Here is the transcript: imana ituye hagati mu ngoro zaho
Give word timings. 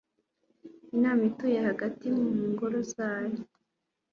imana 0.95 1.21
ituye 1.29 1.59
hagati 1.67 2.05
mu 2.17 2.27
ngoro 2.51 2.77
zaho 2.93 3.39